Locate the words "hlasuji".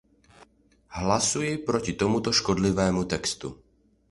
0.97-1.53